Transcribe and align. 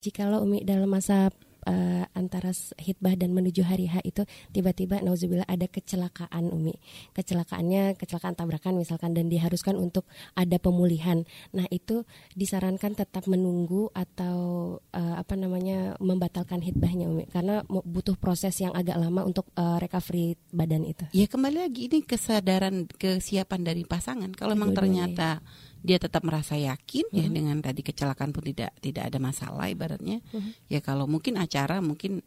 Jikalau 0.00 0.48
Umi 0.48 0.64
dalam 0.64 0.88
masa 0.88 1.28
uh, 1.68 2.04
antara 2.16 2.56
hitbah 2.80 3.12
dan 3.20 3.36
menuju 3.36 3.60
hari 3.60 3.84
H 3.84 4.00
itu 4.04 4.24
tiba-tiba 4.48 5.04
nauzubillah 5.04 5.44
ada 5.44 5.68
kecelakaan 5.68 6.48
Umi. 6.48 6.72
Kecelakaannya 7.12 8.00
kecelakaan 8.00 8.32
tabrakan 8.32 8.80
misalkan 8.80 9.12
dan 9.12 9.28
diharuskan 9.28 9.76
untuk 9.76 10.08
ada 10.32 10.56
pemulihan. 10.56 11.28
Nah, 11.52 11.68
itu 11.68 12.08
disarankan 12.32 12.96
tetap 12.96 13.28
menunggu 13.28 13.92
atau 13.92 14.80
uh, 14.96 15.14
apa 15.20 15.36
namanya 15.36 16.00
membatalkan 16.00 16.64
hitbahnya 16.64 17.04
Umi 17.04 17.28
karena 17.28 17.60
butuh 17.68 18.16
proses 18.16 18.56
yang 18.56 18.72
agak 18.72 18.96
lama 18.96 19.28
untuk 19.28 19.52
uh, 19.60 19.76
recovery 19.76 20.40
badan 20.48 20.88
itu. 20.88 21.04
Ya 21.12 21.28
kembali 21.28 21.68
lagi 21.68 21.92
ini 21.92 22.00
kesadaran 22.00 22.88
kesiapan 22.88 23.60
dari 23.68 23.84
pasangan. 23.84 24.32
Kalau 24.32 24.56
memang 24.56 24.72
ternyata 24.72 25.44
ya 25.44 25.68
dia 25.80 25.96
tetap 25.96 26.22
merasa 26.22 26.56
yakin 26.56 27.08
uh 27.08 27.12
-huh. 27.12 27.18
ya 27.18 27.24
mm-hmm. 27.24 27.36
dengan 27.36 27.56
tadi 27.64 27.80
kecelakaan 27.80 28.30
pun 28.30 28.44
tidak 28.44 28.70
tidak 28.84 29.08
ada 29.08 29.18
masalah 29.18 29.66
ibaratnya 29.72 30.20
mm-hmm. 30.20 30.40
-huh. 30.40 30.52
ya 30.68 30.80
kalau 30.84 31.08
mungkin 31.08 31.40
acara 31.40 31.80
mungkin 31.80 32.20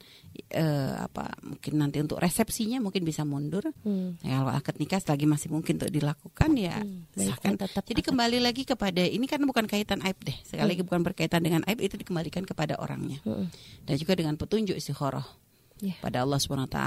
uh, 0.58 0.94
apa 1.06 1.34
mungkin 1.46 1.74
nanti 1.78 2.02
untuk 2.02 2.18
resepsinya 2.18 2.82
mungkin 2.82 3.06
bisa 3.06 3.22
mundur 3.24 3.70
uh-huh. 3.70 4.18
ya 4.26 4.42
kalau 4.42 4.54
akad 4.54 4.76
nikah 4.82 5.02
lagi 5.04 5.26
masih 5.30 5.50
mungkin 5.54 5.78
untuk 5.78 5.94
dilakukan 5.94 6.52
ya 6.58 6.82
kan 7.42 7.54
tetap 7.58 7.84
jadi 7.86 8.02
akad. 8.02 8.10
kembali 8.14 8.38
lagi 8.42 8.64
kepada 8.66 9.02
ini 9.06 9.26
kan 9.30 9.42
bukan 9.46 9.70
kaitan 9.70 10.02
aib 10.02 10.18
deh 10.26 10.36
sekali 10.42 10.66
uh-huh. 10.66 10.72
lagi 10.74 10.82
bukan 10.82 11.02
berkaitan 11.06 11.42
dengan 11.46 11.62
aib 11.70 11.80
itu 11.82 11.96
dikembalikan 12.00 12.44
kepada 12.44 12.78
orangnya 12.82 13.22
uh-huh. 13.24 13.46
dan 13.86 13.96
juga 13.96 14.18
dengan 14.18 14.36
petunjuk 14.36 14.74
istikharah 14.74 15.26
yeah. 15.84 16.00
pada 16.00 16.24
Allah 16.24 16.40
swt 16.40 16.78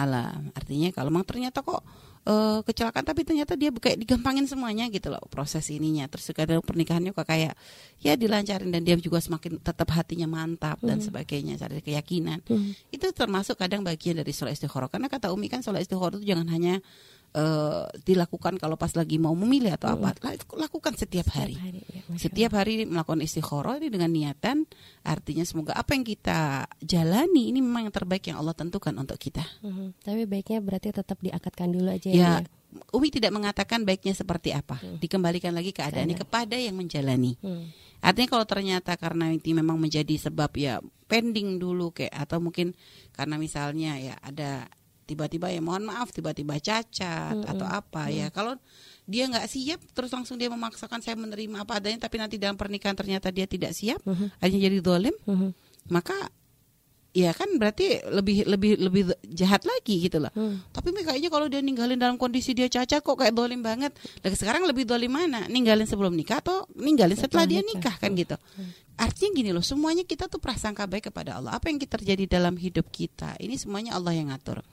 artinya 0.57 0.89
kalau 0.97 1.13
memang 1.13 1.29
ternyata 1.29 1.61
kok 1.61 1.85
uh, 2.27 2.61
kecelakaan 2.65 3.05
tapi 3.07 3.23
ternyata 3.23 3.55
dia 3.55 3.71
kayak 3.71 4.03
digampangin 4.03 4.49
semuanya 4.49 4.89
gitu 4.91 5.13
loh 5.13 5.23
proses 5.31 5.69
ininya 5.71 6.09
terus 6.09 6.33
kadang 6.35 6.65
pernikahannya 6.65 7.15
kok 7.15 7.29
kayak 7.29 7.55
ya 8.03 8.19
dilancarin 8.19 8.73
dan 8.73 8.83
dia 8.83 8.99
juga 8.99 9.23
semakin 9.23 9.63
tetap 9.63 9.89
hatinya 9.95 10.27
mantap 10.27 10.81
dan 10.83 10.99
hmm. 10.99 11.07
sebagainya 11.07 11.55
cari 11.61 11.85
keyakinan 11.85 12.43
hmm. 12.49 12.91
itu 12.91 13.07
termasuk 13.15 13.61
kadang 13.61 13.87
bagian 13.87 14.19
dari 14.19 14.35
sholat 14.35 14.59
istikharah 14.59 14.91
karena 14.91 15.07
kata 15.07 15.31
Umi 15.31 15.47
kan 15.47 15.63
sholat 15.63 15.87
istikharah 15.87 16.19
itu 16.19 16.27
jangan 16.27 16.49
hanya 16.51 16.83
uh, 17.37 17.85
dilakukan 18.03 18.57
kalau 18.57 18.81
pas 18.81 18.91
lagi 18.97 19.21
mau 19.21 19.37
memilih 19.37 19.77
atau 19.77 19.93
apa 19.93 20.17
lakukan 20.57 20.97
setiap 20.97 21.29
hari, 21.37 21.55
setiap 21.55 21.69
hari, 21.69 21.81
ya, 21.85 22.01
setiap 22.17 22.53
hari 22.57 22.73
melakukan 22.89 23.21
istikharah 23.21 23.77
ini 23.79 23.89
dengan 23.93 24.11
niatan 24.11 24.65
artinya 25.05 25.45
semoga 25.45 25.77
apa 25.77 25.93
yang 25.93 26.05
kita 26.09 26.65
jalani 26.81 27.53
ini 27.53 27.61
memang 27.61 27.87
yang 27.87 27.95
terbaik 27.95 28.25
yang 28.27 28.41
Allah 28.41 28.57
tentukan 28.57 28.97
untuk 28.97 29.21
kita 29.21 29.45
uh-huh. 29.63 29.93
tapi 30.01 30.25
baiknya 30.25 30.65
berarti 30.65 30.91
tetap 30.97 31.21
diakatkan 31.21 31.69
dulu 31.71 31.93
aja 31.93 32.09
ya, 32.09 32.41
ya. 32.43 32.49
Umi 32.93 33.09
tidak 33.09 33.33
mengatakan 33.33 33.89
baiknya 33.89 34.13
seperti 34.13 34.53
apa 34.53 34.77
hmm. 34.77 35.01
dikembalikan 35.01 35.53
lagi 35.55 35.73
keadaannya 35.73 36.17
kepada 36.19 36.57
yang 36.61 36.77
menjalani 36.77 37.37
hmm. 37.41 37.87
Artinya 38.05 38.39
kalau 38.39 38.47
ternyata 38.47 38.93
karena 39.01 39.33
itu 39.33 39.57
memang 39.57 39.81
menjadi 39.81 40.29
sebab 40.29 40.53
ya 40.55 40.79
pending 41.09 41.57
dulu 41.57 41.91
kayak 41.97 42.13
atau 42.13 42.39
mungkin 42.39 42.77
karena 43.17 43.41
misalnya 43.41 43.97
ya 43.97 44.15
ada 44.21 44.69
tiba-tiba 45.07 45.49
ya 45.49 45.63
mohon 45.63 45.87
maaf 45.87 46.11
tiba-tiba 46.11 46.59
cacat 46.59 47.33
mm 47.33 47.43
-hmm. 47.47 47.53
atau 47.55 47.67
apa 47.67 48.03
mm 48.07 48.11
-hmm. 48.11 48.19
ya 48.21 48.27
kalau 48.35 48.53
dia 49.07 49.25
nggak 49.31 49.47
siap 49.47 49.81
terus 49.95 50.11
langsung 50.11 50.35
dia 50.35 50.51
memaksakan 50.51 50.99
saya 50.99 51.15
menerima 51.15 51.63
apa 51.63 51.79
adanya 51.79 52.11
tapi 52.11 52.19
nanti 52.19 52.37
dalam 52.37 52.59
pernikahan 52.59 52.99
ternyata 52.99 53.31
dia 53.31 53.47
tidak 53.47 53.71
siap 53.71 54.03
mm 54.03 54.13
-hmm. 54.13 54.29
hanya 54.43 54.59
jadi 54.59 54.79
dolim 54.83 55.15
mm 55.23 55.37
-hmm. 55.39 55.51
maka 55.89 56.19
ya 57.17 57.33
kan 57.33 57.49
berarti 57.57 58.05
lebih 58.13 58.45
lebih 58.45 58.73
lebih 58.77 59.03
jahat 59.33 59.65
lagi 59.65 60.05
gitu 60.05 60.21
loh. 60.21 60.29
Hmm. 60.37 60.61
Tapi 60.69 60.93
kayaknya 61.01 61.33
kalau 61.33 61.49
dia 61.49 61.65
ninggalin 61.65 61.97
dalam 61.97 62.21
kondisi 62.21 62.53
dia 62.53 62.69
cacat 62.69 63.01
kok 63.01 63.17
kayak 63.17 63.33
dolim 63.33 63.65
banget. 63.65 63.97
Lagi 64.21 64.37
sekarang 64.37 64.69
lebih 64.69 64.85
dolim 64.85 65.09
mana? 65.09 65.49
Ninggalin 65.49 65.89
sebelum 65.89 66.13
nikah 66.13 66.45
atau 66.45 66.69
ninggalin 66.77 67.17
setelah, 67.17 67.49
setelah 67.49 67.57
dia 67.57 67.61
nikah, 67.65 67.89
nikah 67.89 67.97
kan 67.97 68.11
hmm. 68.13 68.21
gitu. 68.21 68.37
Hmm. 68.37 68.71
Artinya 68.97 69.31
gini 69.37 69.51
loh, 69.53 69.61
semuanya 69.61 70.09
kita 70.09 70.25
tuh 70.25 70.41
prasangka 70.41 70.89
baik 70.89 71.13
kepada 71.13 71.37
Allah. 71.37 71.53
Apa 71.53 71.69
yang 71.69 71.77
terjadi 71.77 72.25
dalam 72.25 72.57
hidup 72.57 72.89
kita, 72.89 73.37
ini 73.37 73.61
semuanya 73.61 73.93
Allah 73.93 74.17
yang 74.17 74.33
ngatur. 74.33 74.65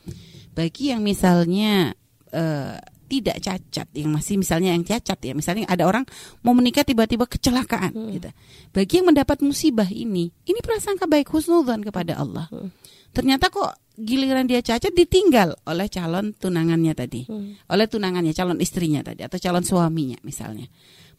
Bagi 0.55 0.95
yang 0.95 1.03
misalnya 1.03 1.91
uh, 2.31 2.79
tidak 3.05 3.37
cacat 3.43 3.87
yang 3.93 4.09
masih 4.09 4.39
misalnya 4.39 4.73
yang 4.73 4.83
cacat 4.83 5.19
ya 5.21 5.33
misalnya 5.35 5.69
ada 5.69 5.85
orang 5.85 6.07
mau 6.41 6.55
menikah 6.55 6.87
tiba-tiba 6.87 7.27
kecelakaan 7.27 7.93
hmm. 7.93 8.11
gitu 8.17 8.29
bagi 8.73 8.93
yang 8.99 9.07
mendapat 9.13 9.43
musibah 9.43 9.87
ini 9.87 10.31
ini 10.47 10.59
prasangka 10.63 11.05
baik 11.05 11.29
husnudzon 11.29 11.83
kepada 11.83 12.17
Allah 12.17 12.47
hmm. 12.49 12.69
ternyata 13.13 13.53
kok 13.53 13.75
giliran 13.93 14.49
dia 14.49 14.65
cacat 14.65 14.89
ditinggal 14.89 15.53
oleh 15.69 15.85
calon 15.85 16.33
tunangannya 16.33 16.93
tadi 16.97 17.29
hmm. 17.29 17.69
oleh 17.69 17.85
tunangannya 17.85 18.33
calon 18.33 18.57
istrinya 18.57 19.05
tadi 19.05 19.21
atau 19.21 19.37
calon 19.37 19.61
suaminya 19.61 20.17
misalnya 20.25 20.65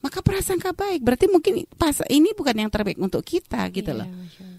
maka 0.05 0.21
prasangka 0.21 0.77
baik 0.77 1.01
berarti 1.01 1.33
mungkin 1.33 1.65
pas 1.81 1.97
ini 2.13 2.37
bukan 2.37 2.53
yang 2.53 2.69
terbaik 2.69 3.01
untuk 3.01 3.25
kita 3.25 3.65
gitu 3.73 3.97
yeah, 3.97 4.05
loh 4.05 4.09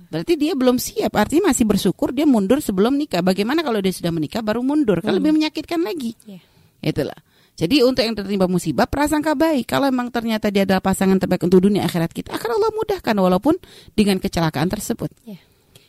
berarti 0.10 0.34
dia 0.42 0.58
belum 0.58 0.82
siap 0.82 1.14
artinya 1.14 1.54
masih 1.54 1.70
bersyukur 1.70 2.10
dia 2.16 2.26
mundur 2.26 2.64
sebelum 2.66 2.98
nikah 2.98 3.22
bagaimana 3.22 3.62
kalau 3.62 3.78
dia 3.78 3.94
sudah 3.94 4.10
menikah 4.10 4.42
baru 4.42 4.66
mundur 4.66 5.06
kan 5.06 5.14
hmm. 5.14 5.20
lebih 5.22 5.32
menyakitkan 5.38 5.86
lagi 5.86 6.18
yeah. 6.26 6.42
Itulah. 6.82 7.18
Jadi 7.56 7.80
untuk 7.88 8.04
yang 8.04 8.16
tertimpa 8.20 8.52
musibah 8.52 8.84
prasangka 8.84 9.32
baik. 9.32 9.72
Kalau 9.72 9.88
memang 9.88 10.12
ternyata 10.12 10.52
dia 10.52 10.68
adalah 10.68 10.84
pasangan 10.84 11.16
terbaik 11.16 11.48
untuk 11.48 11.64
dunia 11.64 11.88
akhirat 11.88 12.12
kita, 12.12 12.36
akan 12.36 12.50
Allah 12.60 12.72
mudahkan 12.76 13.16
walaupun 13.16 13.56
dengan 13.96 14.20
kecelakaan 14.20 14.68
tersebut. 14.68 15.08
Yeah. 15.24 15.40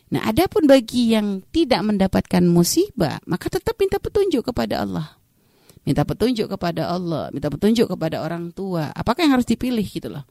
Nah, 0.06 0.22
adapun 0.30 0.70
bagi 0.70 1.18
yang 1.18 1.42
tidak 1.50 1.82
mendapatkan 1.82 2.46
musibah, 2.46 3.18
maka 3.26 3.50
tetap 3.50 3.74
minta 3.74 3.98
petunjuk 3.98 4.46
kepada 4.46 4.86
Allah. 4.86 5.18
Minta 5.82 6.06
petunjuk 6.06 6.46
kepada 6.46 6.86
Allah, 6.94 7.34
minta 7.34 7.50
petunjuk 7.50 7.90
kepada 7.90 8.22
orang 8.22 8.54
tua. 8.54 8.94
Apakah 8.94 9.26
yang 9.26 9.34
harus 9.38 9.46
dipilih 9.50 9.82
gitu 9.82 10.06
loh. 10.06 10.22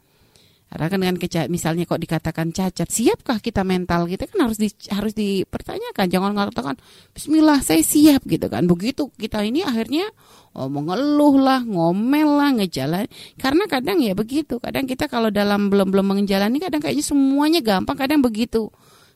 Karena 0.65 0.91
kan 0.91 0.97
dengan 0.97 1.17
keca 1.21 1.45
misalnya 1.47 1.85
kok 1.85 2.01
dikatakan 2.01 2.51
cacat, 2.51 2.89
siapkah 2.89 3.37
kita 3.39 3.61
mental 3.61 4.09
kita 4.09 4.25
kan 4.27 4.49
harus 4.49 4.57
di, 4.57 4.67
harus 4.91 5.13
dipertanyakan. 5.13 6.05
Jangan 6.09 6.29
mengatakan 6.33 6.75
Bismillah 7.13 7.61
saya 7.61 7.85
siap 7.85 8.25
gitu 8.25 8.49
kan. 8.49 8.65
Begitu 8.65 9.07
kita 9.15 9.45
ini 9.45 9.61
akhirnya 9.61 10.09
oh, 10.57 10.67
mengeluh 10.67 11.37
lah, 11.37 11.61
ngomel 11.63 12.29
lah, 12.41 12.49
ngejalan. 12.59 13.05
Karena 13.37 13.69
kadang 13.69 14.01
ya 14.01 14.17
begitu. 14.17 14.57
Kadang 14.57 14.89
kita 14.89 15.05
kalau 15.05 15.29
dalam 15.29 15.69
belum 15.69 15.93
belum 15.93 16.05
menjalani 16.17 16.57
kadang 16.57 16.81
kayaknya 16.81 17.05
semuanya 17.05 17.61
gampang. 17.61 17.95
Kadang 17.95 18.25
begitu 18.25 18.73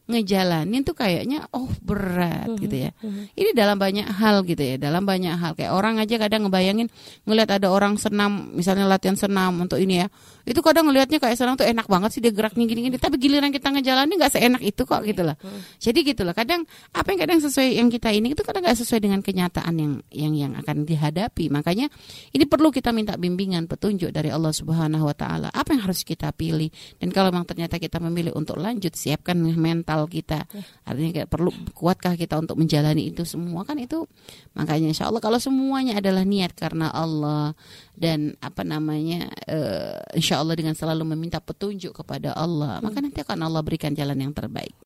ngejalanin 0.09 0.81
tuh 0.81 0.97
kayaknya 0.97 1.46
oh 1.53 1.70
berat 1.86 2.50
gitu 2.58 2.90
ya. 2.90 2.92
Ini 3.38 3.53
dalam 3.53 3.78
banyak 3.78 4.09
hal 4.09 4.42
gitu 4.42 4.59
ya, 4.59 4.75
dalam 4.81 5.06
banyak 5.06 5.38
hal 5.38 5.53
kayak 5.53 5.70
orang 5.70 6.02
aja 6.02 6.18
kadang 6.18 6.50
ngebayangin 6.50 6.90
ngelihat 7.30 7.62
ada 7.62 7.70
orang 7.70 7.96
senam, 8.02 8.50
misalnya 8.58 8.90
latihan 8.90 9.14
senam 9.14 9.62
untuk 9.62 9.78
ini 9.78 10.02
ya. 10.02 10.08
Itu 10.50 10.66
kadang 10.66 10.90
ngelihatnya 10.90 11.22
kayak 11.22 11.38
senam 11.38 11.53
tuh 11.53 11.69
enak 11.69 11.86
banget 11.86 12.09
sih 12.18 12.22
dia 12.25 12.34
geraknya 12.34 12.66
gini-gini, 12.66 12.98
tapi 12.98 13.22
giliran 13.22 13.53
kita 13.53 13.69
ngejalanin 13.69 14.18
nggak 14.18 14.34
seenak 14.34 14.62
itu 14.66 14.81
kok 14.81 15.06
gitu 15.06 15.22
loh. 15.22 15.38
Jadi 15.78 16.00
gitu 16.02 16.25
loh. 16.25 16.34
Kadang 16.34 16.66
apa 16.90 17.08
yang 17.14 17.19
kadang 17.22 17.40
sesuai 17.46 17.78
yang 17.78 17.94
kita 17.94 18.09
ini 18.09 18.34
itu 18.34 18.42
kadang 18.42 18.66
nggak 18.66 18.78
sesuai 18.81 19.00
dengan 19.06 19.22
kenyataan 19.22 19.74
yang 19.78 19.94
yang 20.09 20.34
yang 20.34 20.52
akan 20.58 20.90
dihadapi. 20.90 21.53
Makanya 21.53 21.92
ini 22.34 22.50
perlu 22.50 22.74
kita 22.74 22.90
minta 22.90 23.14
bimbingan 23.14 23.69
petunjuk 23.69 24.09
dari 24.09 24.34
Allah 24.34 24.50
Subhanahu 24.50 25.06
wa 25.06 25.14
taala. 25.14 25.53
Apa 25.53 25.78
yang 25.78 25.86
harus 25.86 26.02
kita 26.02 26.34
pilih? 26.34 26.72
Dan 26.98 27.14
kalau 27.14 27.30
memang 27.30 27.46
ternyata 27.46 27.78
kita 27.78 28.02
memilih 28.02 28.34
untuk 28.34 28.58
lanjut, 28.58 28.96
siapkan 28.96 29.36
mental 29.38 29.99
mental 30.00 30.08
kita. 30.08 30.40
Ya. 30.48 30.64
Artinya 30.88 31.12
kayak 31.20 31.30
perlu 31.30 31.52
kuatkah 31.76 32.16
kita 32.16 32.40
untuk 32.40 32.56
menjalani 32.56 33.12
itu 33.12 33.28
semua 33.28 33.68
kan 33.68 33.76
itu 33.76 34.08
makanya 34.56 34.88
insya 34.92 35.12
Allah 35.12 35.20
kalau 35.20 35.38
semuanya 35.42 36.00
adalah 36.00 36.24
niat 36.24 36.56
karena 36.56 36.88
Allah 36.94 37.52
dan 38.00 38.40
apa 38.40 38.64
namanya 38.64 39.28
uh, 39.50 40.00
insya 40.16 40.40
Allah 40.40 40.56
dengan 40.56 40.76
selalu 40.76 41.04
meminta 41.16 41.44
petunjuk 41.44 41.92
kepada 41.92 42.32
Allah 42.32 42.80
hmm. 42.80 42.84
maka 42.86 42.98
nanti 43.04 43.20
akan 43.20 43.40
Allah 43.44 43.62
berikan 43.66 43.92
jalan 43.92 44.16
yang 44.16 44.32
terbaik. 44.32 44.72